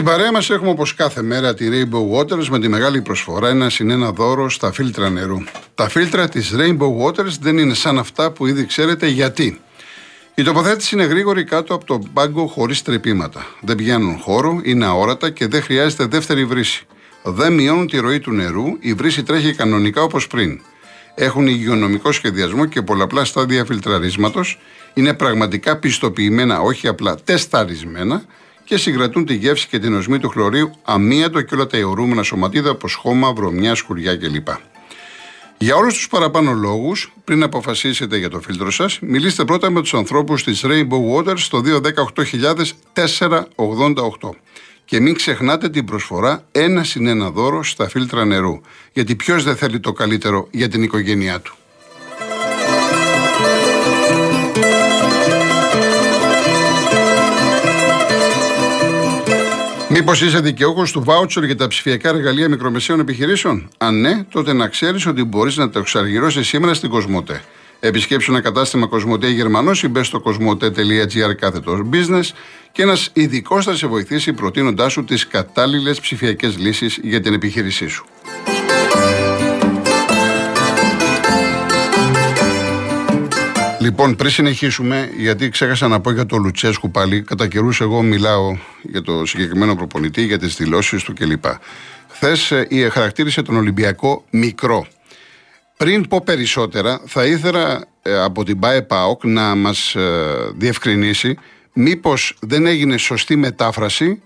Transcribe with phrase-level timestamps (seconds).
[0.00, 3.70] Στην παρέα μας έχουμε όπως κάθε μέρα τη Rainbow Waters με τη μεγάλη προσφορά ένα
[3.70, 5.36] συνένα δώρο στα φίλτρα νερού.
[5.74, 9.60] Τα φίλτρα της Rainbow Waters δεν είναι σαν αυτά που ήδη ξέρετε γιατί.
[10.34, 13.46] Η τοποθέτηση είναι γρήγορη κάτω από τον πάγκο χωρίς τρεπήματα.
[13.60, 16.86] Δεν πιάνουν χώρο, είναι αόρατα και δεν χρειάζεται δεύτερη βρύση.
[17.22, 20.60] Δεν μειώνουν τη ροή του νερού, η βρύση τρέχει κανονικά όπως πριν.
[21.14, 24.58] Έχουν υγειονομικό σχεδιασμό και πολλαπλά στάδια φιλτραρίσματος.
[24.94, 28.24] Είναι πραγματικά πιστοποιημένα, όχι απλά τεσταρισμένα
[28.70, 32.70] και συγκρατούν τη γεύση και την οσμή του χλωρίου αμύατο και όλα τα αιωρούμενα σωματίδα
[32.70, 34.48] όπω χώμα, βρωμιά, σκουριά κλπ.
[35.58, 39.94] Για όλους τους παραπάνω λόγους, πριν αποφασίσετε για το φίλτρο σας, μιλήστε πρώτα με τους
[39.94, 44.36] ανθρώπους της Rainbow Waters στο 218.488.
[44.84, 48.60] Και μην ξεχνάτε την προσφορά ένα συν ένα δώρο στα φίλτρα νερού.
[48.92, 51.54] Γιατί ποιος δεν θέλει το καλύτερο για την οικογένειά του.
[60.00, 64.68] Μήπως είσαι δικαιούχος του βάουτσερ για τα ψηφιακά εργαλεία μικρομεσαίων επιχειρήσεων; Αν ναι, τότε να
[64.68, 67.42] ξέρεις ότι μπορείς να το εξαργυρώσεις σήμερα στην Κοσμοτέ.
[67.80, 72.30] Επισκέψου ένα κατάστημα Κοσμοτέ Γερμανός ή μπες στο κοσμοτέ.gr κάθετος business
[72.72, 77.88] και ένας ειδικός θα σε βοηθήσει προτείνοντάς σου τις κατάλληλες ψηφιακές λύσεις για την επιχείρησή
[77.88, 78.04] σου.
[83.80, 88.56] Λοιπόν, πριν συνεχίσουμε, γιατί ξέχασα να πω για το Λουτσέσκου πάλι, κατά καιρούς εγώ μιλάω
[88.82, 91.44] για το συγκεκριμένο προπονητή, για τις δηλώσεις του κλπ.
[92.08, 94.86] Χθες ε, χαρακτήρισε τον Ολυμπιακό μικρό.
[95.76, 101.38] Πριν πω περισσότερα, θα ήθελα ε, από την ΠΑΕ ΠΑΟΚ να μας ε, διευκρινίσει
[101.72, 104.22] μήπως δεν έγινε σωστή μετάφραση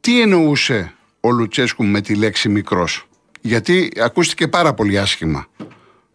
[0.00, 3.06] τι εννοούσε ο Λουτσέσκου με τη λέξη μικρός.
[3.40, 5.46] Γιατί ακούστηκε πάρα πολύ άσχημα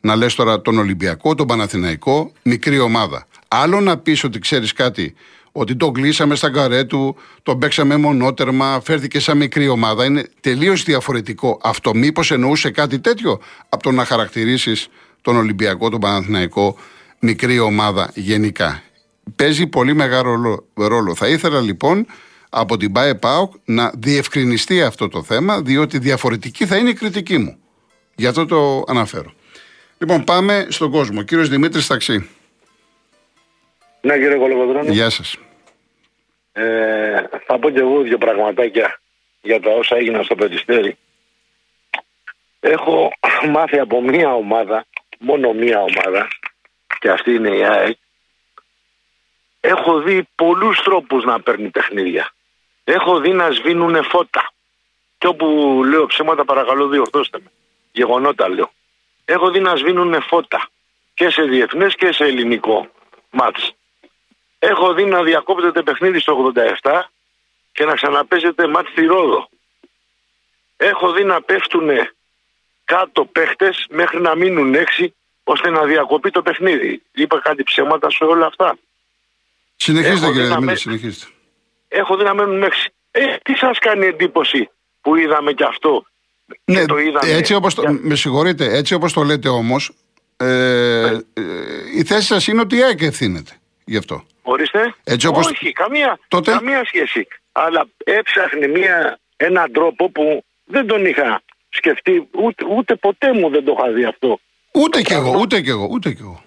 [0.02, 3.28] να λες τώρα τον Ολυμπιακό, τον Παναθηναϊκό, μικρή ομάδα.
[3.48, 5.14] Άλλο να πεις ότι ξέρεις κάτι,
[5.52, 10.06] ότι τον κλείσαμε στα καρέ του, τον παίξαμε μονότερμα, φέρθηκε σαν μικρή ομάδα.
[10.06, 11.96] Είναι τελείως διαφορετικό αυτό.
[11.96, 13.40] Μήπως εννοούσε κάτι τέτοιο
[13.70, 14.88] από το να χαρακτηρίσεις
[15.22, 16.78] τον Ολυμπιακό, τον Παναθηναϊκό,
[17.20, 18.82] μικρή ομάδα γενικά.
[19.36, 21.16] Παίζει πολύ μεγάλο ρόλο.
[21.16, 22.06] Θα ήθελα λοιπόν
[22.50, 27.38] από την ΠΑΕ ΠΑΟΚ να διευκρινιστεί αυτό το θέμα, διότι διαφορετική θα είναι η κριτική
[27.38, 27.58] μου.
[28.16, 29.34] Γι' αυτό το αναφέρω.
[30.02, 31.24] Λοιπόν, πάμε στον κόσμο.
[31.24, 32.30] Κύριος Δημήτρης Ταξί.
[34.02, 34.92] Ναι, κύριε Κολοκοδρόνη.
[34.92, 35.38] Γεια σας.
[36.52, 39.00] Ε, θα πω και εγώ δύο πραγματάκια
[39.42, 40.98] για τα όσα έγιναν στο Περιστέρι.
[42.60, 43.12] Έχω
[43.50, 44.86] μάθει από μία ομάδα,
[45.20, 46.28] μόνο μία ομάδα,
[47.00, 47.98] και αυτή είναι η ΑΕΚ.
[49.60, 52.34] Έχω δει πολλούς τρόπους να παίρνει παιχνίδια.
[52.84, 54.52] Έχω δει να σβήνουν φώτα.
[55.18, 55.46] Και όπου
[55.86, 57.52] λέω ψέματα παρακαλώ διορθώστε με.
[57.92, 58.72] Γεγονότα λέω
[59.34, 60.70] έχω δει να σβήνουν φώτα
[61.14, 62.92] και σε διεθνές και σε ελληνικό
[63.30, 63.72] μάτς.
[64.60, 67.02] Έχω δει να διακόπτεται παιχνίδι στο 87
[67.72, 69.50] και να ξαναπέζεται μάτς στη Ρόδο.
[70.78, 71.90] Έχω δει να πέφτουν
[72.84, 77.02] κάτω παίχτες μέχρι να μείνουν έξι ώστε να διακοπεί το παιχνίδι.
[77.12, 78.78] Είπα κάτι ψέματα σε όλα αυτά.
[79.76, 81.26] Συνεχίστε κύριε Δημήτρη, συνεχίστε.
[81.88, 82.90] Έχω δει να μένουν έξι.
[83.12, 84.70] Ε, τι σας κάνει εντύπωση
[85.02, 86.06] που είδαμε και αυτό
[86.66, 86.96] ναι, το
[87.26, 89.92] Έτσι όπως το, Με συγχωρείτε, έτσι όπως το λέτε όμως,
[90.38, 90.46] ε,
[91.06, 91.42] ε,
[91.98, 93.52] η θέση σας είναι ότι η ΑΕΚ ευθύνεται
[93.86, 94.24] γι' αυτό.
[94.42, 94.96] Ορίστε.
[95.04, 95.48] Έτσι όπως...
[95.48, 96.52] Όχι, καμία, Τότε...
[96.52, 97.28] καμία σχέση.
[97.52, 103.64] Αλλά έψαχνε μια, έναν τρόπο που δεν τον είχα σκεφτεί, ούτε, ούτε ποτέ μου δεν
[103.64, 104.40] το είχα δει αυτό.
[104.74, 106.44] Ούτε κι εγώ, ούτε κι εγώ, ούτε κι εγώ.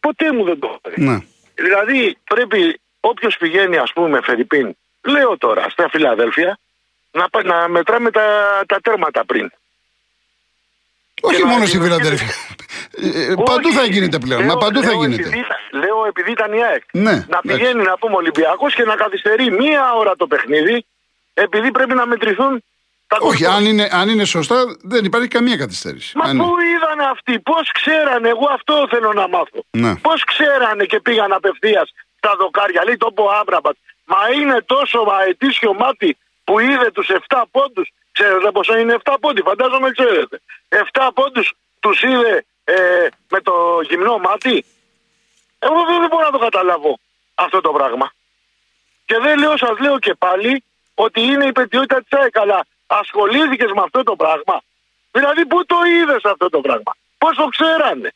[0.00, 1.04] Ποτέ μου δεν το είχα δει.
[1.04, 1.18] Ναι.
[1.54, 6.58] Δηλαδή πρέπει όποιος πηγαίνει ας πούμε Φερρυπίν, λέω τώρα στα Φιλαδέλφια,
[7.16, 8.26] να, να μετράμε τα,
[8.66, 9.50] τα τέρματα πριν.
[11.20, 12.34] Όχι μόνο στη Φιλαδέλφια.
[12.90, 14.40] Ε, παντού θα γίνεται πλέον.
[14.40, 15.28] Λέω, μα παντού λέω, θα γίνεται.
[15.28, 16.82] Επειδή, λέω επειδή ήταν η ΑΕΚ.
[16.92, 20.86] Ναι, να πηγαίνει να πούμε Ολυμπιακός και να καθυστερεί μία ώρα το παιχνίδι
[21.34, 22.64] επειδή πρέπει να μετρηθούν
[23.06, 26.18] τα Όχι, αν είναι, αν είναι σωστά δεν υπάρχει καμία καθυστέρηση.
[26.18, 29.64] Μα αν πού είδανε αυτοί, πώς ξέρανε, εγώ αυτό θέλω να μάθω.
[29.70, 29.96] Ναι.
[29.96, 32.84] Πώς ξέρανε και πήγαν απευθείας στα δοκάρια.
[32.84, 33.76] Λέει το πω Άμπραμπατ.
[34.04, 36.16] Μα είναι τόσο αετήσιο μάτι
[36.46, 37.88] που είδε τους 7 πόντους.
[38.12, 40.40] Ξέρετε πόσο είναι 7 πόντοι, φαντάζομαι ξέρετε.
[40.68, 42.74] 7 πόντους τους είδε ε,
[43.28, 43.54] με το
[43.88, 44.64] γυμνό μάτι.
[45.58, 46.98] Εγώ δεν μπορώ να το καταλάβω
[47.34, 48.12] αυτό το πράγμα.
[49.04, 50.64] Και δεν λέω, σας λέω και πάλι
[50.94, 54.56] ότι είναι η πετιότητα της ΑΕΚ, αλλά ασχολήθηκες με αυτό το πράγμα.
[55.10, 58.12] Δηλαδή, πού το είδες αυτό το πράγμα, πώς το ξέρανε;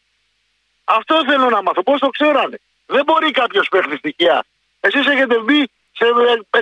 [0.84, 4.44] Αυτό θέλω να μάθω, πώς το ξέρανε; Δεν μπορεί κάποιος παίχτης στοιχεία.
[4.80, 6.06] Εσείς έχετε μπει σε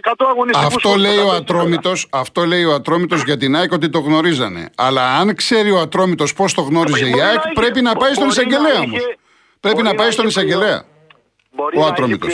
[0.02, 3.98] 100 αγωνιστικούς αυτό λέει, ο Ατρόμητος, αυτό λέει ο Ατρόμητος για την ΑΕΚ ότι το
[3.98, 4.70] γνωρίζανε.
[4.76, 8.80] Αλλά αν ξέρει ο Ατρόμητος πώς το γνώριζε η ΑΕΚ, πρέπει να πάει στον εισαγγελέα
[8.80, 9.02] όμως.
[9.60, 10.84] Πρέπει να πάει στον εισαγγελέα.
[11.50, 12.28] Μπορεί ο να έχει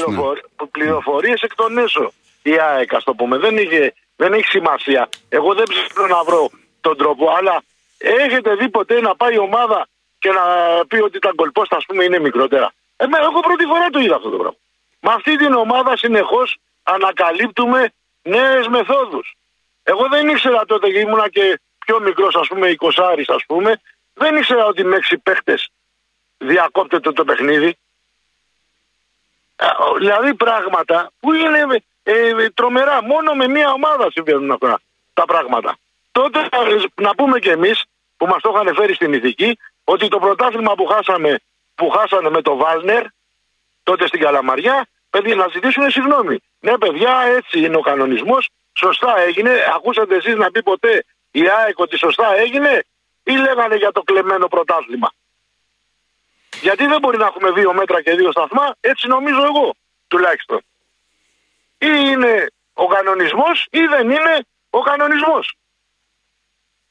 [0.71, 2.13] πληροφορίες εκ των έσω
[2.43, 3.39] η ΑΕΚ, ας το πούμε.
[3.39, 5.09] Δεν είχε Δεν έχει σημασία.
[5.29, 6.51] Εγώ δεν ψάχνω να βρω
[6.81, 7.63] τον τρόπο, αλλά
[7.99, 10.45] έχετε δει ποτέ να πάει η ομάδα και να
[10.87, 12.73] πει ότι τα γκολπόστα, ας πούμε, είναι μικρότερα.
[12.97, 14.57] Ε, εγώ πρώτη φορά το είδα αυτό το πράγμα.
[15.01, 17.93] Με αυτή την ομάδα συνεχώς ανακαλύπτουμε
[18.23, 19.35] νέες μεθόδους.
[19.83, 23.81] Εγώ δεν ήξερα τότε και ήμουνα και πιο μικρός, ας πούμε, 20 ας πούμε,
[24.15, 25.69] δεν ήξερα ότι με έξι παίχτες
[26.39, 27.77] διακόπτεται το παιχνίδι.
[29.99, 33.03] Δηλαδή πράγματα που είναι ε, τρομερά.
[33.03, 34.81] Μόνο με μία ομάδα συμβαίνουν αυτά
[35.13, 35.77] τα πράγματα.
[36.13, 36.49] Τότε
[36.95, 37.85] να πούμε κι εμείς
[38.17, 41.41] που μας το είχαν φέρει στην ηθική ότι το πρωτάθλημα που χάσαμε
[41.75, 43.05] που χάσανε με το Βάλνερ
[43.83, 46.37] τότε στην Καλαμαριά παιδιά να ζητήσουν συγγνώμη.
[46.61, 48.49] Ναι παιδιά έτσι είναι ο κανονισμός.
[48.73, 49.53] Σωστά έγινε.
[49.77, 52.85] Ακούσατε εσείς να πει ποτέ η ΑΕΚ ότι σωστά έγινε
[53.23, 55.11] ή λέγανε για το κλεμμένο πρωτάθλημα.
[56.61, 59.75] Γιατί δεν μπορεί να έχουμε δύο μέτρα και δύο σταθμά, έτσι νομίζω εγώ
[60.09, 60.61] τουλάχιστον.
[61.79, 64.35] Ή είναι ο κανονισμός ή δεν είναι
[64.71, 65.55] ο κανονισμός.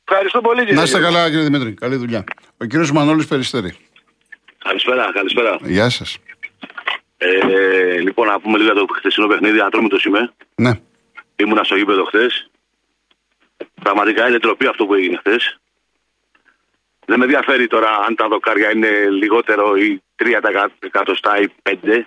[0.08, 0.76] Ευχαριστώ πολύ κύριε.
[0.76, 1.74] Να είστε καλά κύριε Δημήτρη.
[1.74, 2.24] Καλή δουλειά.
[2.58, 3.78] Ο κύριος Μανώλης Περιστέρη.
[4.58, 5.58] Καλησπέρα, καλησπέρα.
[5.62, 6.18] Γεια σας.
[7.26, 9.58] Ε, λοιπόν, να πούμε λίγο για το χθεσινό παιχνίδι.
[9.58, 10.34] το είμαι.
[10.56, 10.72] Ναι.
[11.36, 12.50] Ήμουνα στο γήπεδο χθες.
[13.82, 15.58] Πραγματικά είναι τροπή αυτό που έγινε χθες.
[17.06, 22.06] Δεν με ενδιαφέρει τώρα αν τα δοκάρια είναι λιγότερο ή 3 εκατοστά ή 5.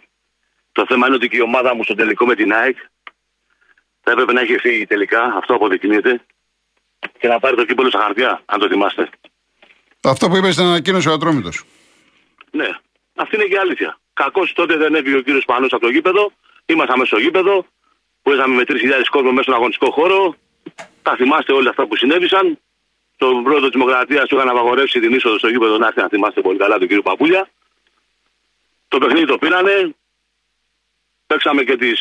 [0.73, 2.77] Το θέμα είναι ότι και η ομάδα μου στο τελικό με την ΑΕΚ
[4.01, 5.23] θα έπρεπε να έχει φύγει τελικά.
[5.23, 6.21] Αυτό αποδεικνύεται.
[7.19, 9.09] Και να πάρει το κύπελο στα χαρτιά, αν το θυμάστε.
[10.03, 11.65] Αυτό που είπες στην ανακοίνωση ο Ατρόμητος.
[12.51, 12.69] Ναι,
[13.15, 13.99] αυτή είναι και η αλήθεια.
[14.21, 16.33] Κακώς τότε δεν έφυγε ο κύριος Πανό από το γήπεδο.
[16.67, 17.67] Ήμασταν μέσα στο γήπεδο.
[18.23, 18.75] Που είχαμε με 3.000
[19.11, 20.37] κόσμο μέσα στον αγωνιστικό χώρο.
[21.03, 22.59] Τα θυμάστε όλα αυτά που συνέβησαν.
[23.17, 26.41] Τον πρόεδρο της Δημοκρατίας του είχαν απαγορεύσει την είσοδο στο γήπεδο να έρθει να θυμάστε
[26.41, 27.51] πολύ καλά τον κύριο Παπούλια.
[28.89, 29.95] Το παιχνίδι το πήρανε.
[31.27, 31.93] Παίξαμε και τι.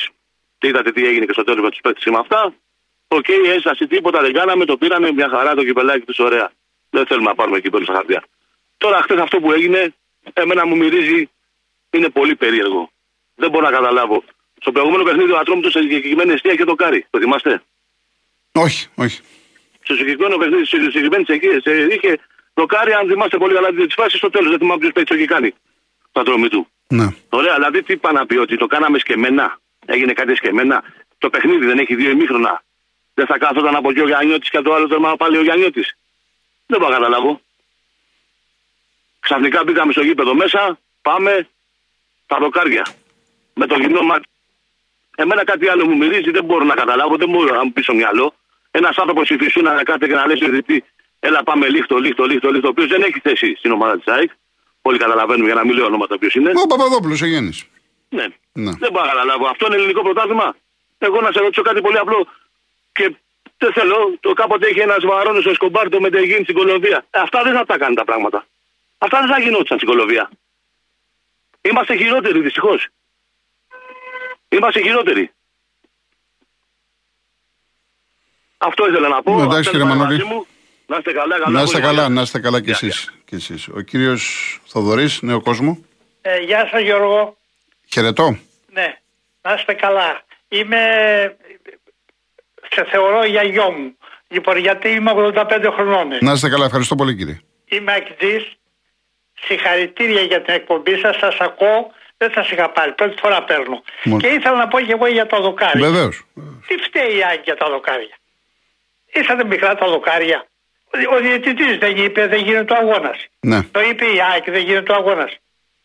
[0.58, 2.54] Τι είδατε τι έγινε και στο τέλος με τους παίκτες με αυτά.
[3.08, 4.66] Οκ, okay, έσταση τίποτα δεν κάναμε.
[4.66, 6.52] Το πήραμε μια χαρά το κυπελάκι τους ωραία.
[6.90, 8.24] Δεν θέλουμε να πάρουμε κύπελο στα χαρτιά.
[8.78, 9.94] Τώρα χθες αυτό που έγινε,
[10.34, 11.30] εμένα μου μυρίζει,
[11.96, 12.92] είναι πολύ περίεργο.
[13.36, 14.24] Δεν μπορώ να καταλάβω.
[14.62, 17.06] Στο προηγούμενο παιχνίδι ο Ατρόμητος σε συγκεκριμένη αιστεία και το κάρι.
[17.10, 17.64] Το θυμάστε;
[18.52, 19.22] Όχι, όχι
[19.86, 21.50] στο συγκεκριμένο παιχνίδι, στη συγκεκριμένη εκεί,
[21.96, 22.20] είχε
[22.54, 25.28] δοκάρι, αν θυμάστε πολύ καλά τη φάση, στο τέλος δεν θυμάμαι ποιος παίξει το έχει
[25.34, 25.54] κάνει.
[26.12, 26.68] Το δρόμο του.
[26.88, 27.08] Ναι.
[27.30, 29.60] Ωραία, δηλαδή τι είπα να πει, ότι το κάναμε σκεμμένα.
[29.86, 30.84] Έγινε κάτι σκεμμένα.
[31.18, 32.64] Το παιχνίδι δεν έχει δύο ημίχρονα.
[33.14, 35.98] Δεν θα κάθονταν από εκεί ο Γιάννιώτης και το άλλο τέρμα πάλι ο Γιάννιώτης.
[36.66, 37.42] Δεν μπορώ να καταλάβω.
[39.20, 41.48] Ξαφνικά μπήκαμε στο γήπεδο μέσα, πάμε
[42.26, 42.86] τα δοκάρια.
[43.54, 44.28] Με το γυμνό μάτι.
[45.16, 47.94] Εμένα κάτι άλλο μου μυρίζει, δεν μπορώ να καταλάβω, δεν μπορώ να μου πεις στο
[47.94, 48.34] μυαλό.
[48.72, 50.48] Ένας άνθρωπος η Φυσούνα να κάθεται και να λέει στο
[51.20, 54.32] Έλα, πάμε λίχτο, λίχτο, λίχτο, λίχτο, ο οποίος δεν έχει θέση στην ομάδα της ΑΕΚ.
[54.82, 56.52] Όλοι καταλαβαίνουμε για να μην λέω ονόματα ποιο είναι.
[56.64, 57.54] Ο Παπαδόπουλος, ο Γέννη.
[58.10, 58.26] Ναι.
[58.54, 58.72] ναι.
[58.84, 59.46] Δεν μπορώ να καταλάβω.
[59.48, 60.56] Αυτό είναι ελληνικό πρωτάθλημα.
[60.98, 62.28] Εγώ να σε ρωτήσω κάτι πολύ απλό.
[62.92, 63.16] Και
[63.58, 67.06] δεν θέλω, το κάποτε έχει ένας βαρόνο στο Σκομπάρτο με την στην Κολομβία.
[67.10, 68.46] Ε, αυτά δεν θα τα κάνει τα πράγματα.
[68.98, 70.30] Αυτά δεν θα γινόταν στην Κολομβία.
[71.70, 72.88] Είμαστε χειρότεροι δυστυχώς.
[74.50, 75.32] Είμαστε χειρότεροι.
[78.58, 79.42] Αυτό ήθελα να πω.
[79.42, 80.24] Εντάξει κύριε Μανώλη.
[80.88, 81.50] Να είστε καλά, καλά.
[81.50, 83.14] Να είστε καλά, να είστε καλά κι εσείς.
[83.26, 83.68] Και εσείς.
[83.68, 85.86] Ο κύριος Θοδωρής, νέο κόσμο.
[86.22, 87.38] Ε, γεια σας Γιώργο.
[87.92, 88.38] Χαιρετώ.
[88.72, 88.98] Ναι,
[89.42, 90.24] να είστε καλά.
[90.48, 90.80] Είμαι,
[92.70, 93.98] σε θεωρώ για γιο μου.
[94.28, 96.08] Λοιπόν, γιατί είμαι 85 χρονών.
[96.22, 97.40] Να είστε καλά, ευχαριστώ πολύ κύριε.
[97.66, 98.58] Είμαι εκτζής.
[99.46, 101.92] Συγχαρητήρια για την εκπομπή σας, σας ακούω.
[102.18, 103.84] Δεν σα είχα πάρει, πρώτη φορά παίρνω.
[104.20, 105.80] Και ήθελα να πω και εγώ για το δοκάρι.
[105.80, 106.26] Βεβαίως.
[106.68, 108.16] Τι φταίει η Άκη για τα δοκάρια;
[109.14, 110.48] Ήσατε μικρά τα δοκάρια.
[111.14, 113.18] Ο διαιτητής δεν είπε δεν γίνεται ο αγώνας.
[113.40, 113.64] Ναι.
[113.64, 115.32] Το είπε η ΑΕΚ δεν γίνεται ο αγώνας.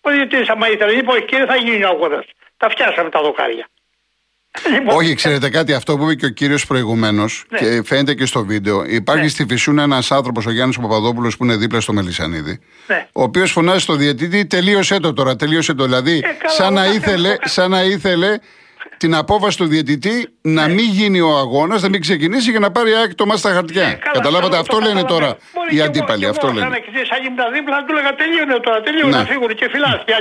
[0.00, 2.24] Ο διαιτητής, άμα ήθελε, είπε όχι κύριε, θα γίνει ο αγώνας.
[2.56, 3.68] Τα φτιάσαμε τα δοκάρια.
[4.70, 7.58] Λοιπόν, όχι, ξέρετε κάτι, αυτό που είπε και ο κύριος προηγουμένως ναι.
[7.58, 8.84] και φαίνεται και στο βίντεο.
[8.84, 9.28] Υπάρχει ναι.
[9.28, 12.60] στη Φυσούνα ένας άνθρωπος, ο Γιάννης Παπαδόπουλος, που είναι δίπλα στο Μελισανίδη.
[12.86, 13.06] Ναι.
[13.12, 15.84] Ο οποίος φωνάζει στο διαιτητή, τελείωσε το τώρα, τελείωσε το.
[15.84, 18.38] Δηλαδή, ε, σαν, να ήθελε, σαν να ήθελε
[19.02, 20.74] την απόφαση του διαιτητή να ναι.
[20.74, 23.86] μην γίνει ο αγώνας, να μην ξεκινήσει για να πάρει άκρη το μάτι στα χαρτιά.
[23.86, 25.36] Ναι, Καταλάβατε, αυτό λένε τώρα
[25.70, 26.26] οι αντίπαλοι.
[26.26, 26.66] Αυτό λένε.
[26.66, 26.72] Αν
[27.16, 30.12] αν ήμουν δίπλα, θα του έλεγα τελείωνε τώρα, τελείωνε να φύγουν και φυλάστε.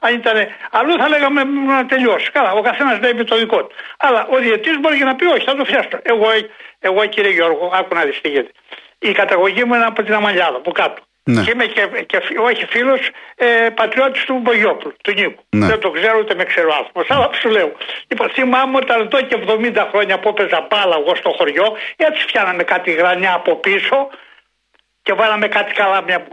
[0.00, 0.36] Αν, ήταν
[0.70, 2.30] αλλού θα λέγαμε να τελειώσει.
[2.30, 3.74] Καλά, ο καθένας λέει το δικό του.
[3.98, 5.98] Αλλά ο διαιτητής μπορεί και να πει όχι, θα το φτιάξω.
[6.02, 6.26] Εγώ,
[6.78, 8.30] εγώ κύριε Γιώργο, άκου να δεις τι
[9.08, 11.00] Η καταγωγή μου είναι από την Αμαλιάδα, από κάτω.
[11.30, 11.42] Ναι.
[11.42, 12.18] Και είμαι και, και
[12.48, 13.00] όχι φίλος
[13.36, 15.42] ε, πατριώτης του Μπογιόπουλου, του Νίκου.
[15.50, 15.66] Ναι.
[15.66, 17.10] Δεν το ξέρω ούτε με ξέρω άνθρωπος.
[17.10, 17.72] Αλλά σου λέω.
[18.08, 22.62] Λοιπόν, θυμάμαι όταν εδώ και 70 χρόνια που έπαιζα μπάλα εγώ στο χωριό, έτσι φτιάναμε
[22.62, 24.08] κάτι γρανιά από πίσω
[25.02, 26.26] και βάλαμε κάτι καλάμια.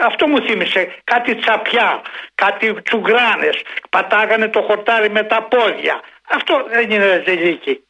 [0.00, 0.94] Αυτό μου θύμισε.
[1.04, 2.02] Κάτι τσαπιά,
[2.34, 3.62] κάτι τσουγκράνες.
[3.90, 6.00] Πατάγανε το χορτάρι με τα πόδια.
[6.28, 7.83] Αυτό δεν είναι ζελίκι.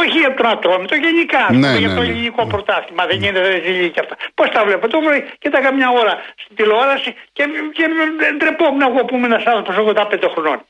[0.00, 1.42] Όχι για τον ατρόμητο, γενικά.
[1.62, 2.06] Ναι, για ναι, το ναι.
[2.08, 3.06] ελληνικό πρωτάθλημα.
[3.06, 4.16] Δεν γίνεται ρεζιλί και αυτά.
[4.34, 4.88] Πώς τα βλέπω.
[4.88, 7.44] Το βρω και τα καμιά ώρα στην τηλεόραση και,
[7.76, 7.84] και
[8.38, 10.60] ντρεπόμουν εγώ που ήμουν ένας άνθρωπος 85 χρονών.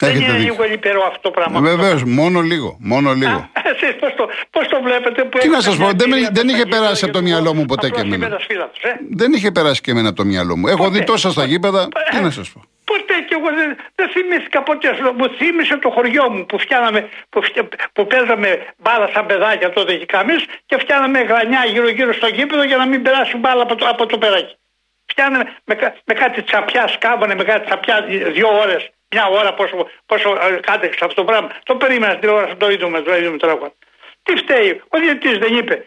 [0.00, 0.52] Δεν Έχετε είναι δίκιο.
[0.52, 1.60] λίγο λυπηρό αυτό το πράγμα.
[1.60, 2.76] Βεβαίως, μόνο λίγο.
[2.80, 3.50] Μόνο λίγο.
[3.72, 6.14] Εσείς πώς το, πώς το βλέπετε που Τι να έχετε σας μια πω, δεν με-
[6.16, 8.06] εμπειρία δεν με είχε τα γήπεδα περάσει από το και μυαλό μου ποτέ απλώς και
[8.06, 8.16] εμένα.
[8.26, 8.96] είμαι ένας φίλαθλος, ε.
[9.10, 10.66] Δεν είχε περάσει και εμένα το μυαλό μου.
[10.68, 11.04] Έχω δει Ποτέ.
[11.12, 11.88] τόσα στα γήπεδα.
[12.10, 12.60] Τι να σας πω.
[12.90, 14.94] Ποτέ και εγώ δεν, δεν θυμήθηκα ποτέ.
[14.94, 19.70] Σου- Μου θύμισε το χωριό μου που, φτιάναμε, που, φτια- που παίζαμε μπάλα σαν παιδάκια
[19.70, 23.74] τότε και καμίς και φτιάναμε γρανιά γύρω-γύρω στο γήπεδο για να μην περάσει μπάλα από
[23.74, 24.54] το, από το περάκι.
[25.06, 28.02] Φτιάναμε με, κα- με κάτι τσαπιά, σκάβανε με κάτι τσαπιά
[28.36, 31.48] δύο ώρες, μια ώρα πόσο, πόσο ε, κάτεξε αυτό το πράγμα.
[31.64, 33.72] Το περίμενα στην τηλεόραση, το είδαμε, το είδαμε τώρα.
[34.22, 35.86] Τι φταίει, ο διαιτητής δεν είπε.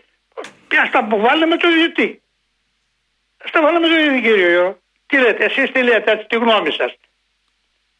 [0.67, 2.21] Πια στα βάλουμε το διαιτητή.
[3.45, 4.79] Στα βάλαμε το διαιτητή κύριο Γιώργο.
[5.11, 6.91] Τι λέτε, εσείς τι λέτε, έτσι, τη γνώμη σας.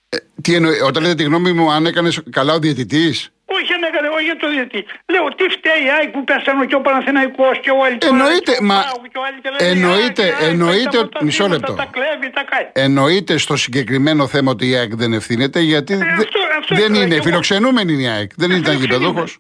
[0.10, 3.84] Ε, τι εννοεί, όταν λέτε τη γνώμη μου, αν έκανες καλά ο διαιτητής; Όχι, αν
[3.84, 4.86] έκανες, όχι για το διαιτητή.
[5.13, 8.58] Λέω, τι φταίει η ΑΕΚ που πέσανε και ο Παναθηναϊκός και ο Αλτιόρας Εννοείται, και
[8.62, 11.00] ο μα- Πάοκ και ο Άλλη και λένε, εννοείται, η ΑΕΚ, η ΑΕΚ, εννοείται τα
[11.00, 11.74] ότι- μισό πρωταθλήματα λεπτό.
[11.84, 12.68] Τα κλέβει, τα κάνει.
[12.74, 16.98] Εννοείται στο συγκεκριμένο θέμα ότι η ΑΕΚ δεν ευθύνεται, γιατί δε- αυτό- αυτό δεν ήθελα
[16.98, 17.24] κι είναι εγώ.
[17.24, 18.32] φιλοξενούμενη είναι η ΑΕΚ.
[18.36, 19.32] Δεν ήταν φιλοξενούμενη.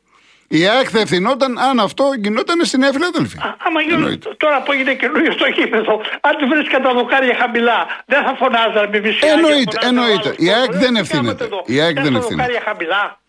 [0.51, 0.73] Γηπεδούχο.
[0.73, 3.41] Η ΑΕΚ θα ευθυνόταν αν αυτό γινόταν στη Νέα Φιλαδέλφια.
[3.43, 4.29] Α, Άμα γίνει Εννοείται.
[4.37, 8.87] τώρα που έγινε καινούριο στο γήπεδο, αν του βρίσκα τα δοκάρια χαμηλά, δεν θα φωνάζανε
[8.91, 10.33] με μισή Εννοείται, εννοείται.
[10.37, 11.47] Η ΑΕΚ δεν ευθύνεται.
[11.65, 12.35] Η ΑΕΚ δεν ευθύνεται.
[12.35, 13.19] δοκάρια χαμηλά.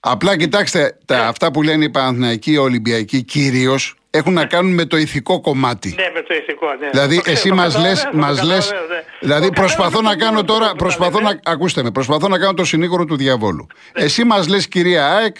[0.00, 4.84] Απλά κοιτάξτε, τα, αυτά που λένε οι Παναθηναϊκοί, οι Ολυμπιακοί κυρίως έχουν να κάνουν με
[4.84, 5.94] το ηθικό κομμάτι.
[5.96, 6.88] Ναι, με το ηθικό, ναι.
[6.90, 9.02] Δηλαδή, Το ξέρω, εσύ το μας καταλαβαίνω, λες, το μας λες, καταλαβαίνω, ναι.
[9.20, 11.40] δηλαδή Το προσπαθώ να καταλαβαίνω, κάνω το τώρα, καταλαβαίνω, προσπαθώ ναι.
[11.44, 13.66] να, ακούστε με, προσπαθώ να κάνω το συνήγορο του διαβόλου.
[13.92, 15.36] Εσύ μας λες, κυρία ΑΕΚ,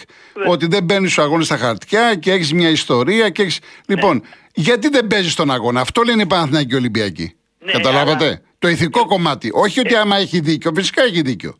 [0.47, 3.59] ότι δεν μπαίνεις στους αγώνες στα χαρτιά και έχεις μια ιστορία και έχεις...
[3.87, 7.35] Λοιπόν, γιατί δεν παίζεις στον αγώνα, αυτό λένε οι Παναθηναϊκοί Ολυμπιακοί.
[7.59, 9.49] Ναι, Καταλάβατε; αλλά- Το ηθικό κομμάτι.
[9.53, 11.57] Όχι ότι άμα έχει δίκιο, φυσικά έχει δίκιο.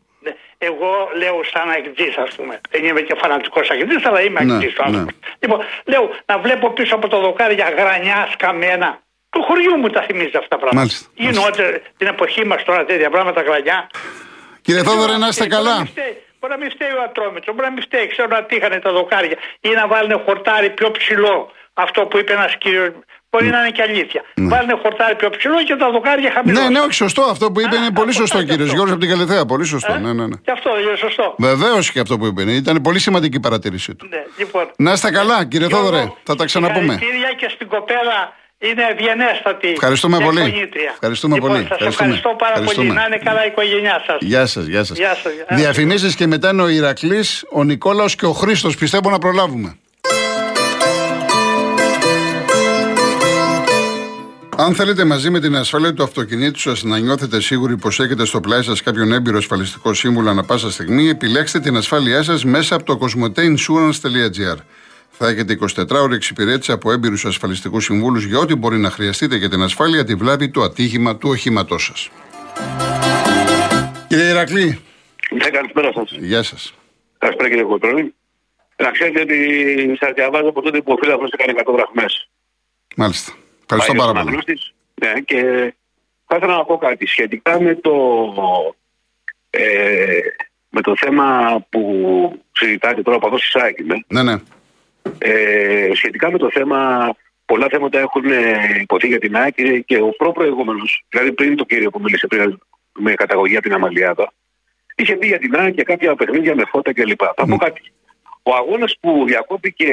[0.68, 0.74] Ναι.
[0.74, 2.60] Εγώ λέω σαν αγκτή, ας πούμε.
[2.70, 4.86] Δεν είμαι και φανατικός αγκτή, αλλά είμαι Ναι, αγκτή του ναι.
[4.88, 5.18] άνθρωπου.
[5.42, 8.88] Λοιπόν, λέω να βλέπω πίσω από το δοκάρι για γρανιά σκαμμένα.
[9.30, 10.76] Του χωριού μου τα θυμίζει αυτά τα πράγματα.
[10.76, 13.90] Μάλιστα, Γινόταν την εποχή μας τώρα τέτοια πράγματα γρανιά.
[14.62, 15.76] Κύριε Θόδωρε, να είστε Μπορεί να καλά.
[15.76, 18.78] μην φταίει- Μπορεί να μην φταίει ο Ατρόμητος, μπορεί να μην φταίει, ξέρω να τύχανε
[18.80, 21.50] τα δοκάρια ή να βάλουν χορτάρι πιο ψηλό.
[21.74, 22.88] Αυτό που είπε ένας κύριος.
[23.36, 24.20] Μπορεί να είναι και αλήθεια.
[24.52, 26.60] Βάλουν χορτάρι πιο ψηλό και τα δοκάρια χαμηλό.
[26.60, 27.22] Ναι, ναι, όχι σωστό.
[27.22, 28.74] Αυτό που είπε Α, είναι πολύ αυτό σωστό, ήταν κύριο αυτό.
[28.76, 29.44] Γιώργος από την Καλυθέα.
[29.52, 29.92] Πολύ σωστό.
[29.92, 30.36] Ε; Ναι, ναι, ναι.
[30.46, 31.34] Και αυτό δεν είναι σωστό.
[31.38, 32.42] Βεβαίως και αυτό που είπε.
[32.42, 34.06] Ήταν πολύ σημαντική η παρατήρησή του.
[34.10, 34.64] Ναι, λοιπόν.
[34.76, 36.12] Να είστε καλά, κύριε Γιώργο, Θόδωρε.
[36.22, 36.92] Θα τα ξαναπούμε.
[36.92, 38.18] Συγχαρητήρια και στην κοπέλα
[38.58, 39.68] είναι ευγενέστατη.
[39.68, 40.40] Ευχαριστούμε πολύ.
[40.40, 40.90] εκφωνήτρια.
[40.92, 41.62] Ευχαριστούμε λοιπόν, πολύ.
[41.62, 42.08] Σας Ευχαριστούμε.
[42.08, 42.86] ευχαριστώ πάρα Ευχαριστούμε.
[42.86, 42.98] πολύ.
[42.98, 44.16] Να είναι καλά η οικογένειά σας.
[44.20, 44.96] Γεια σας, γεια σας.
[44.98, 45.58] Γεια σας, γεια σας.
[45.60, 48.76] Διαφημίσεις και μετά είναι ο Ηρακλής, ο Νικόλαος και ο Χρήστος.
[48.76, 49.78] Πιστεύω να προλάβουμε.
[54.58, 58.40] Αν θέλετε μαζί με την ασφάλεια του αυτοκινήτου σας να νιώθετε σίγουροι πως έχετε στο
[58.40, 62.84] πλάι σας κάποιον έμπειρο ασφαλιστικό σύμβουλο ανα πάσα στιγμή, επιλέξτε την ασφάλειά σας μέσα από
[62.84, 64.56] το cosmoteinsurance.gr.
[65.10, 69.48] Θα έχετε 24 ώρε εξυπηρέτηση από έμπειρους ασφαλιστικούς συμβούλους για ό,τι μπορεί να χρειαστείτε για
[69.48, 72.10] την ασφάλεια, τη βλάβη του ατύχημα του οχήματός σας.
[74.08, 74.80] Κύριε Ηρακλή,
[75.30, 76.10] Ναι, καλησπέρα σας.
[76.18, 76.74] γεια σας.
[77.18, 78.14] Καλησπέρα κύριε Κοτρώνη.
[78.76, 79.36] Να ξέρετε ότι
[80.00, 82.28] σας διαβάζω από τότε που ο φίλο έκανε 100 δραχμές.
[82.96, 83.32] Μάλιστα.
[83.70, 84.38] Ευχαριστώ πάρα πολύ.
[84.94, 85.72] Ναι, και
[86.26, 87.94] θα ήθελα να πω κάτι σχετικά με το,
[89.50, 90.18] ε,
[90.70, 91.82] με το θέμα που
[92.52, 94.04] συζητάτε τώρα από εδώ στη ΣΑΚ είμαι.
[94.08, 94.34] Ναι, ναι.
[95.18, 97.10] Ε, σχετικά με το θέμα,
[97.44, 101.64] πολλά θέματα έχουν ε, υποθεί για την ΑΕΚ και- και ο προ-προηγούμενος, δηλαδή πριν το
[101.64, 102.58] κύριο που μίλησε πριν
[102.98, 104.32] με καταγωγή από την Αμαλιάδα,
[104.96, 107.20] είχε πει για την ΑΕΚ και κάποια παιχνίδια με φώτα κλπ.
[107.36, 107.80] Θα πω κάτι.
[108.42, 109.90] Ο αγώνας που διακόπηκε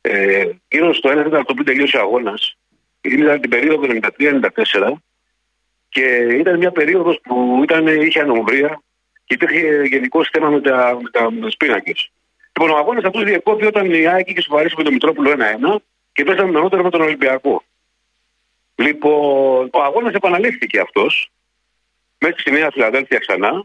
[0.00, 2.56] ε, γύρω στο 1 τέταρτο πριν τελείωσε ο αγώνας,
[3.00, 3.86] ήταν την περίοδο
[4.18, 4.92] 93-94
[5.88, 6.04] και
[6.38, 8.82] ήταν μια περίοδος που ήταν, είχε ανομβρία
[9.24, 12.10] και υπήρχε γενικό θέμα με, τα, με, τα, με τους πίνακες.
[12.52, 15.34] Λοιπόν, ο αγώνας αυτός διεκόπη όταν η ΑΕΚ είχε σοβαρήσει με τον Μητρόπουλο
[15.72, 15.76] 1-1
[16.12, 17.62] και πέσαμε νεότερο με τον Ολυμπιακό.
[18.74, 21.30] Λοιπόν, ο αγώνας επαναλήφθηκε αυτός
[22.18, 23.64] μέχρι στη Νέα Φιλαδέλφια ξανά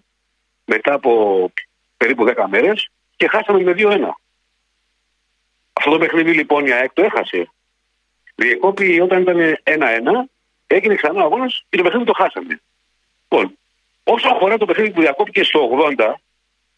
[0.65, 1.51] μετά από
[1.98, 4.00] περίπου 10 μέρες και χάσαμε με 2-1.
[5.86, 7.51] Αυτό το παιχνίδι λοιπόν η ΑΕΚ το έχασε.
[8.36, 9.80] Διεκόπη όταν ήταν 1-1,
[10.68, 12.62] έγινε ξανά ο αγώνας και το παιχνίδι το χάσαμε.
[13.22, 13.58] Λοιπόν,
[14.04, 16.13] όσο αφορά το παιχνίδι που διακόπηκε στο 80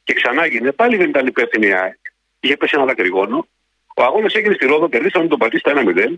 [0.04, 1.98] και ξανά έγινε, πάλι δεν ήταν υπεύθυνη η ΑΕΚ.
[2.40, 3.48] Είχε πέσει ένα δακρυγόνο.
[3.96, 6.14] Ο αγώνας έγινε στη Ρόδο, κερδίσαμε τον Πατίστα 1-0.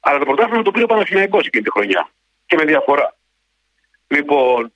[0.00, 2.10] Αλλά το πρωτάθλημα το πήρε ο Παναθηναϊκός εκείνη τη χρονιά.
[2.46, 3.16] Και με διαφορά.
[4.06, 4.72] Λοιπόν,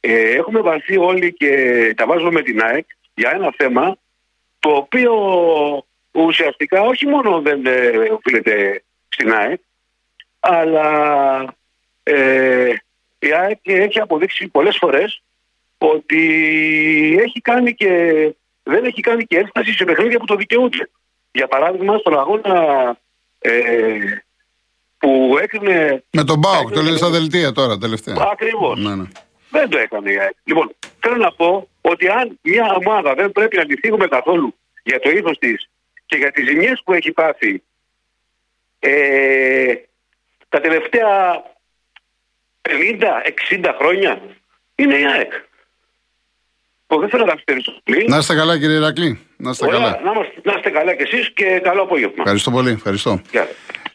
[0.00, 3.96] ε, έχουμε βαλθεί όλοι και τα βάζουμε με την ΑΕΚ για ένα θέμα
[4.58, 5.14] το οποίο
[6.12, 9.60] ουσιαστικά όχι μόνο δεν ε, οφείλεται στην ΑΕΚ,
[10.40, 11.54] αλλά
[12.02, 12.72] ε,
[13.18, 15.22] η ΑΕΚ έχει αποδείξει πολλές φορές
[15.78, 16.22] ότι
[17.20, 17.88] έχει κάνει και
[18.62, 20.90] δεν έχει κάνει και ένσταση σε παιχνίδια που το δικαιούνται.
[21.32, 22.96] Για παράδειγμα, στον αγώνα
[23.38, 23.50] ε,
[24.98, 26.04] που έκρινε.
[26.10, 28.16] Με τον Μπάουκ, το λέει στα δελτία τώρα τελευταία.
[28.32, 28.78] Ακριβώς.
[28.78, 29.08] Ναι, ναι.
[29.50, 30.34] Δεν το έκανε η ΑΕΚ.
[30.44, 35.00] Λοιπόν, θέλω να πω ότι αν μια ομάδα δεν πρέπει να τη θίγουμε καθόλου για
[35.00, 35.70] το ήθο της
[36.10, 37.62] και για τις ζημιές που έχει πάθει
[38.78, 39.72] ε,
[40.48, 41.42] τα τελευταία
[42.62, 44.20] 50-60 χρόνια,
[44.74, 45.32] είναι η ΑΕΚ.
[46.86, 48.04] Εγώ δεν θέλω να καθυστερήσω πολύ.
[48.08, 49.20] Να είστε καλά, κύριε Ηρακλή.
[49.36, 50.00] Να είστε Ωραία, καλά.
[50.04, 52.14] Να, είμαστε, να είστε καλά κι εσείς και καλό απόγευμα.
[52.18, 52.70] Ευχαριστώ πολύ.
[52.70, 53.20] Ευχαριστώ.
[53.30, 53.48] Γεια.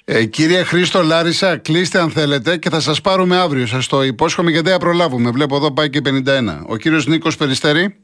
[0.05, 3.65] Ε, κύριε Χρήστο Λάρισα, κλείστε αν θέλετε και θα σας πάρουμε αύριο.
[3.65, 5.29] Σας το υπόσχομαι γιατί δεν προλάβουμε.
[5.29, 6.63] Βλέπω εδώ πάει και 51.
[6.67, 7.95] Ο κύριος Νίκος Περιστέρη.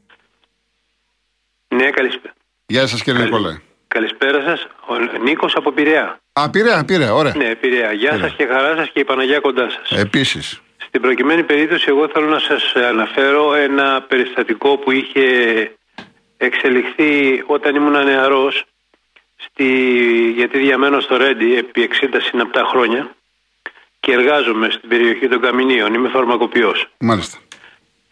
[1.68, 2.34] Ναι, καλησπέρα.
[2.66, 3.56] Γεια σας, κύριε Καλη- Νικόλαε.
[3.92, 4.66] Καλησπέρα σας.
[4.86, 6.20] Ο Νίκος από Πειραιά.
[6.32, 7.32] Α, πήρε, πήρε, ωραία.
[7.36, 7.92] Ναι, Πειραιά.
[7.92, 9.98] Γεια σας και χαρά σας και η Παναγία κοντά σας.
[9.98, 10.60] Επίσης.
[10.76, 15.26] Στην προκειμένη περίπτωση, εγώ θέλω να σας αναφέρω ένα περιστατικό που είχε
[16.36, 18.64] εξελιχθεί όταν ήμουν νεαρός.
[19.36, 19.68] Στη...
[20.36, 23.14] Γιατί διαμένω στο Ρέντι επί 60 συναπτά χρόνια
[24.00, 25.94] και εργάζομαι στην περιοχή των Καμινίων.
[25.94, 26.86] Είμαι φαρμακοποιός.
[26.98, 27.38] Μάλιστα.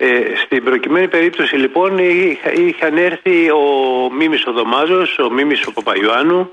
[0.03, 3.63] Ε, στην προκειμένη περίπτωση λοιπόν είχα- είχαν έρθει ο
[4.13, 6.53] Μίμης ο Δωμάζος, ο Μίμης ο Παπαϊωάννου,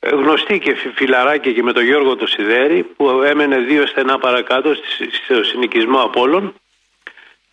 [0.00, 4.18] ε, γνωστοί και φι- φιλαράκια και με τον Γιώργο το Σιδέρη που έμενε δύο στενά
[4.18, 6.54] παρακάτω στη- στο συνοικισμό Απόλλων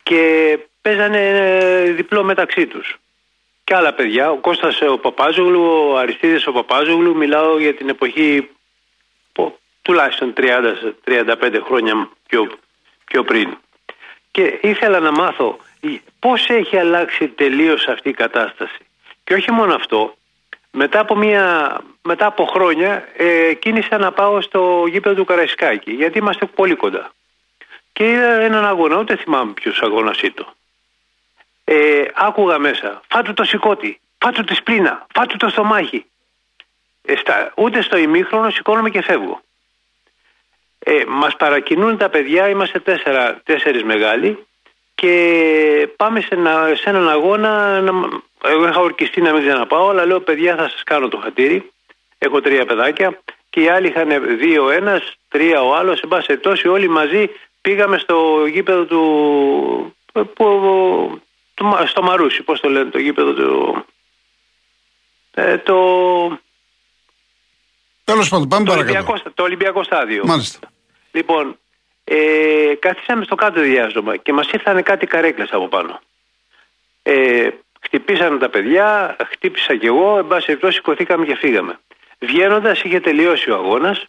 [0.04, 2.98] και παίζανε ε, διπλό μεταξύ τους.
[3.64, 8.50] Και άλλα παιδιά, ο Κώστας ο Παπάζογλου, ο Αριστίδης ο Παπάζογλου, μιλάω για την εποχή
[9.34, 12.50] πω, τουλάχιστον 30-35 χρόνια πιο,
[13.06, 13.58] πιο πριν.
[14.38, 18.78] Και ήθελα να μάθω η- πώς έχει αλλάξει τελείως αυτή η κατάσταση.
[19.24, 20.16] Και όχι μόνο αυτό,
[20.72, 26.18] μετά από, μια, μετά από χρόνια ε, κίνησα να πάω στο γήπεδο του Καραϊσκάκη, γιατί
[26.18, 27.12] είμαστε πολύ κοντά.
[27.94, 30.48] Και είδα έναν αγώνα, ούτε θυμάμαι ποιος αγώνας ήταν.
[31.64, 36.06] Ε, άκουγα μέσα, φάτου το σηκώτη, φάτου τη σπλήνα, φάτου το στομάχι.
[37.02, 39.42] Ε, στα, ούτε στο ημίχρονο σηκώνομαι και φεύγω.
[40.90, 44.46] Ε, μας παρακινούν τα παιδιά, είμαστε τέσσερα, τέσσερις μεγάλοι
[44.96, 45.14] και
[45.96, 47.92] πάμε σε, ένα, σε έναν αγώνα, να,
[48.44, 51.72] εγώ είχα ορκιστεί να μην ξαναπάω, αλλά λέω παιδιά θα σας κάνω το χατήρι,
[52.18, 56.26] έχω τρία παιδάκια και οι άλλοι είχαν δύο ο ένας, τρία ο άλλος, εν πάση
[56.26, 57.30] περιπτώσει όλοι μαζί
[57.62, 61.22] πήγαμε στο γήπεδο του, που,
[61.54, 63.86] του Μα- στο Μαρούσι, πώς το λένε το γήπεδο του,
[65.34, 65.78] ε, το,
[68.04, 68.98] Τέλος πάντων, πάμε το, παρακάτω.
[68.98, 70.24] Ολυμπιακό, το Ολυμπιακό στάδιο.
[70.26, 70.60] Μάλιστα.
[71.18, 71.60] Λοιπόν,
[72.04, 76.00] ε, καθίσαμε στο κάτω διάστημα και μας ήρθαν κάτι καρέκλες από πάνω.
[77.04, 77.50] Ε,
[77.82, 81.80] χτυπήσανε τα παιδιά, χτύπησα κι εγώ, εν πάση περιπτώσει σηκωθήκαμε και φύγαμε.
[82.20, 84.06] Βγαίνοντας είχε τελειώσει ο αγώνας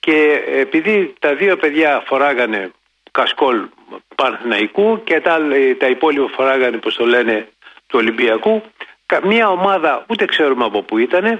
[0.00, 2.70] και επειδή τα δύο παιδιά φοράγανε
[3.10, 3.66] κασκόλ
[4.14, 5.38] Παναθηναϊκού και τα,
[5.78, 7.48] τα υπόλοιπα φοράγανε, πώς το λένε,
[7.86, 8.62] του Ολυμπιακού,
[9.06, 11.38] κα- μια ομάδα ούτε ξέρουμε από πού ήτανε, ε,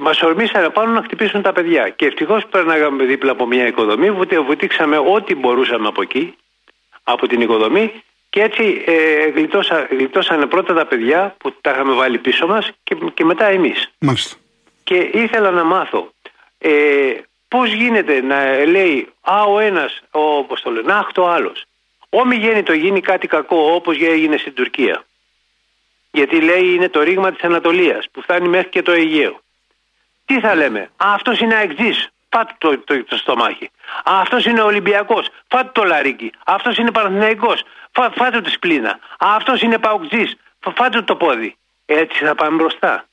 [0.00, 1.88] Μας ορμήσανε πάνω να χτυπήσουν τα παιδιά.
[1.88, 6.34] Και ευτυχώς περνάγαμε δίπλα από μια οικοδομή, βουτε- βουτήξαμε ό,τι μπορούσαμε από εκεί,
[7.02, 12.18] από την οικοδομή, και έτσι ε, γλιτώσα, γλιτώσανε πρώτα τα παιδιά που τα είχαμε βάλει
[12.18, 13.90] πίσω μας και, και μετά εμείς.
[13.98, 14.36] Μάλιστα.
[14.84, 16.12] Και ήθελα να μάθω
[16.58, 16.70] ε,
[17.48, 21.64] πώς γίνεται να λέει Α, ο ένα, όπω το λένε, Αχ, το άλλος.
[22.08, 25.04] Όμοι γίνει το γίνει κάτι κακό, όπως έγινε στην Τουρκία.
[26.10, 29.40] Γιατί λέει είναι το ρήγμα της Ανατολίας που φτάνει μέχρι και το Αιγαίο.
[30.28, 32.08] Τι θα λέμε, Α, αυτός είναι αεξής.
[32.30, 33.64] Φάτε το, το, το στομάχι.
[34.04, 35.28] Α, αυτός είναι Ολυμπιακός.
[35.48, 36.32] Φάτε το λαρίκι.
[36.46, 37.62] Αυτός είναι Παναθηναϊκός.
[37.92, 38.90] Φά, φάτε τη σπλήνα.
[39.18, 40.24] Α, αυτός είναι Παουκτζή.
[40.74, 41.56] Φάτε το πόδι.
[41.86, 43.04] Έτσι θα πάμε μπροστά.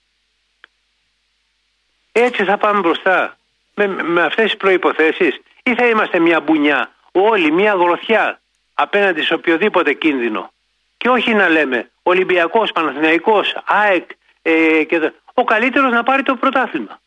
[2.12, 3.38] Έτσι θα πάμε μπροστά.
[3.76, 8.40] Με, με αυτές τις προϋποθέσεις ή θα είμαστε μια μπουνιά, όλοι μια γροθιά
[8.74, 10.52] απέναντι σε οποιοδήποτε κίνδυνο.
[10.98, 14.10] Και όχι να λέμε Ολυμπιακός, Παναθηναϊκός, ΑΕΚ
[14.42, 17.00] ε, και το- ο καλύτερος να πάρει το πρωτάθλημα.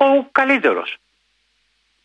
[0.00, 0.98] Ο καλύτερος.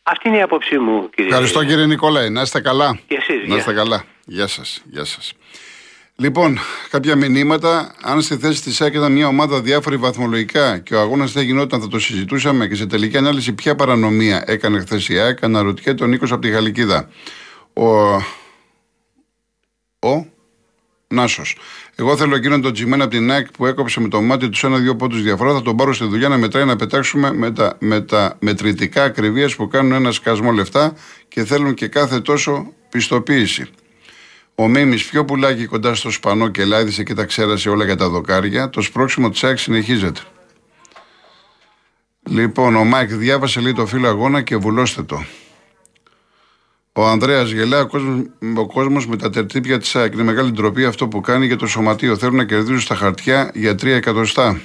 [0.03, 1.29] Αυτή είναι η άποψή μου κύριε.
[1.29, 2.29] Ευχαριστώ κύριε Νικολάη.
[2.29, 2.99] Να είστε καλά.
[3.07, 3.57] Και εσείς, Να γεια.
[3.57, 4.03] είστε καλά.
[4.25, 4.81] Γεια σας.
[4.85, 5.33] Γεια σας.
[6.15, 7.95] Λοιπόν, κάποια μηνύματα.
[8.01, 11.81] Αν στη θέση της ΑΕΚ ήταν μια ομάδα διάφορη βαθμολογικά και ο αγώνας δεν γινόταν,
[11.81, 16.07] θα το συζητούσαμε και σε τελική ανάλυση ποια παρανομία έκανε χθες η ΑΕΚ, αναρωτιέται ο
[16.07, 17.09] Νίκος από τη Γαλλικίδα.
[17.73, 17.85] Ο.
[20.09, 20.25] Ο.
[21.07, 21.57] Νάσος.
[21.95, 24.95] Εγώ θέλω εκείνον τον Τζιμένα από την ΑΕΚ που έκοψε με το μάτι τους ένα-δύο
[24.95, 25.53] πόντους διαφορά.
[25.53, 29.55] Θα τον πάρω στη δουλειά να μετράει να πετάξουμε με τα, με τα μετρητικά ακριβίας
[29.55, 30.93] που κάνουν ένα σκασμό λεφτά
[31.27, 33.65] και θέλουν και κάθε τόσο πιστοποίηση.
[34.55, 38.09] Ο Μίμης ποιο πουλάκι κοντά στο Σπανό και λάδισε και τα ξέρασε όλα για τα
[38.09, 38.69] δοκάρια.
[38.69, 40.19] Το σπρώξιμο της ΑΕΚ συνεχίζεται.
[42.29, 45.25] Λοιπόν, ο Μάικ διάβασε λίγο το φύλλο αγώνα και βουλώστε το.
[46.95, 48.23] Ο Ανδρέας γελά, ο κόσμο
[48.55, 50.13] ο κόσμος με τα τερτύπια της ΑΕΚ.
[50.13, 52.17] Είναι μεγάλη ντροπή αυτό που κάνει για το σωματείο.
[52.17, 54.61] Θέλουν να κερδίζουν στα χαρτιά για 3 εκατοστά.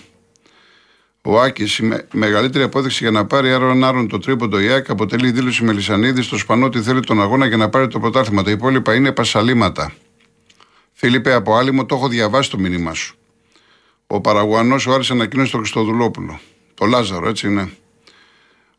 [1.22, 4.90] Ο Άκης, η με, μεγαλύτερη απόδειξη για να πάρει άρον άρον το τρίποντο η ΑΕΚ
[4.90, 8.42] αποτελεί δήλωση Μελισσανίδης στο Σπανό ότι θέλει τον αγώνα για να πάρει το πρωτάθλημα.
[8.42, 9.92] Τα υπόλοιπα είναι πασαλείμματα.
[10.92, 13.16] Φίλιππε, από άλλη μου το έχω διαβάσει το μήνυμά σου.
[14.06, 16.40] Ο Παραγουανό ο Άρης ανακοίνωσε τον Χριστοδουλόπουλο.
[16.74, 17.70] Το Λάζαρο, έτσι είναι.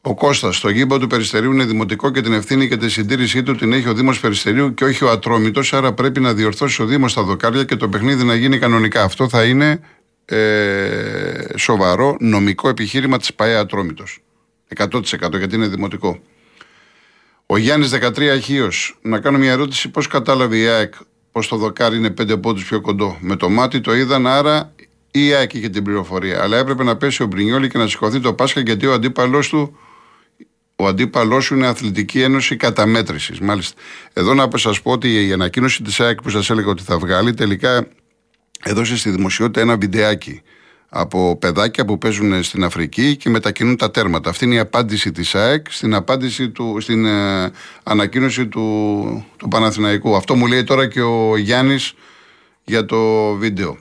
[0.01, 3.55] Ο Κώστας, το γήπο του Περιστερίου είναι δημοτικό και την ευθύνη και τη συντήρησή του
[3.55, 5.73] την έχει ο Δήμος Περιστερίου και όχι ο Ατρόμητος.
[5.73, 9.03] Άρα πρέπει να διορθώσει ο Δήμος τα δοκάρια και το παιχνίδι να γίνει κανονικά.
[9.03, 9.79] Αυτό θα είναι
[10.25, 14.19] ε, σοβαρό νομικό επιχείρημα της ΠαΕ Ατρόμητος.
[14.75, 15.01] 100%
[15.37, 16.19] γιατί είναι δημοτικό.
[17.45, 20.93] Ο Γιάννης 13 Αχίο, να κάνω μια ερώτηση: Πώς κατάλαβε η ΑΕΚ
[21.31, 24.73] πως το δοκάρι είναι 5 πόντους πιο κοντό; Με το μάτι το είδαν, άρα
[25.11, 26.43] η ΑΕΚ είχε την πληροφορία.
[26.43, 29.77] Αλλά έπρεπε να πέσει ο Μπρινιόλη και να σηκωθεί το Πάσχα γιατί ο αντίπαλός του
[30.81, 33.39] ο αντίπαλός σου είναι Αθλητική Ένωση Καταμέτρησης.
[33.39, 33.81] Μάλιστα.
[34.13, 37.33] Εδώ να σας πω ότι η ανακοίνωση της ΑΕΚ που σας έλεγα ότι θα βγάλει
[37.33, 37.87] τελικά
[38.63, 40.41] έδωσε στη δημοσιότητα ένα βιντεάκι
[40.89, 44.29] από παιδάκια που παίζουν στην Αφρική και μετακινούν τα τέρματα.
[44.29, 47.51] Αυτή είναι η απάντηση της ΑΕΚ στην, απάντηση του, στην ε,
[47.83, 50.15] ανακοίνωση του, του Παναθηναϊκού.
[50.15, 51.93] Αυτό μου λέει τώρα και ο Γιάννης
[52.63, 53.77] για το βίντεο.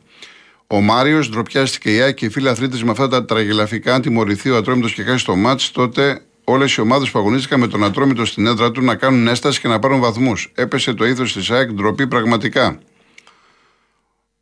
[0.67, 3.95] Ο Μάριος ντροπιάστηκε η ΑΕΚ και οι φίλοι αθλήτες με αυτά τα τραγελαφικά.
[3.95, 7.67] Αν τιμωρηθεί ο Ατρόμητος και χάσει το μάτς, τότε όλες οι ομάδες που αγωνίστηκαν με
[7.67, 10.53] τον Ατρόμητο στην έδρα του να κάνουν έσταση και να πάρουν βαθμούς.
[10.55, 12.79] Έπεσε το ήθο της ΑΕΚ, ντροπή πραγματικά.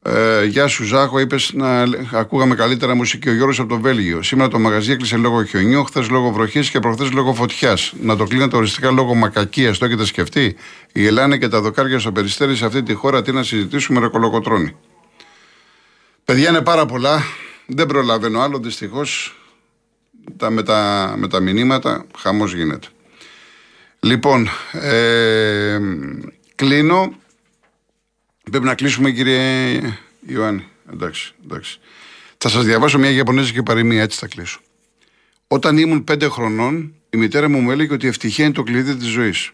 [0.03, 1.19] Ε, γεια σου, Ζάχο.
[1.19, 3.29] Είπες να ακούγαμε καλύτερα μουσική.
[3.29, 4.23] Ο Γιώργος από το Βέλγιο.
[4.23, 7.93] Σήμερα το μαγαζί έκλεισε λόγω χιονιού, χθες λόγω βροχής και προχθές λόγω φωτιάς.
[8.01, 9.75] Να το κλείνετε οριστικά λόγω μακακία.
[9.77, 10.57] Το έχετε σκεφτεί;
[10.93, 14.09] Η Ελλάδα και τα δοκάρια στο περιστέρι σε αυτή τη χώρα τι να συζητήσουμε ρε
[14.09, 14.77] κολοκοτρόνη.
[16.25, 17.23] Παιδιά είναι πάρα πολλά.
[17.67, 19.37] Δεν προλαβαίνω άλλο δυστυχώς.
[20.37, 22.87] Τα, με, τα, με τα μηνύματα χαμός γίνεται.
[24.01, 25.79] Λοιπόν, ε,
[26.55, 27.15] κλείνω
[28.51, 29.81] Πρέπει να κλείσουμε, κύριε
[30.27, 30.65] Ιωάννη.
[30.93, 31.79] Εντάξει, εντάξει.
[32.39, 34.61] Θα σας διαβάσω μια Ιαπωνέζικη παροιμία, έτσι θα κλείσω.
[35.49, 38.97] Όταν ήμουν πέντε χρονών, η μητέρα μου μου έλεγε ότι η ευτυχία είναι το κλειδί
[38.97, 39.51] της ζωής.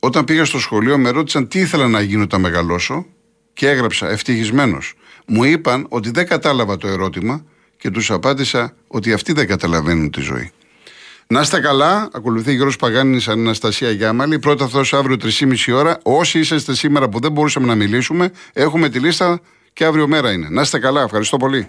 [0.00, 3.06] Όταν πήγα στο σχολείο, με ρώτησαν τι ήθελα να γίνω όταν μεγαλώσω
[3.52, 4.94] και έγραψα ευτυχισμένος.
[5.26, 7.44] Μου είπαν ότι δεν κατάλαβα το ερώτημα
[7.84, 10.50] και τους απάντησα ότι αυτοί δεν καταλαβαίνουν τη ζωή.
[11.26, 12.08] Να είστε καλά.
[12.12, 14.38] Ακολουθεί Γιώργος Παγάνης Αναστασία Γιάμαλη.
[14.38, 15.98] Πρώτα θα αύριο 3,5 ώρα.
[16.02, 19.40] Όσοι είσαστε σήμερα που δεν μπορούσαμε να μιλήσουμε, έχουμε τη λίστα
[19.72, 20.48] και αύριο μέρα είναι.
[20.50, 21.02] Να είστε καλά.
[21.02, 21.68] Ευχαριστώ πολύ.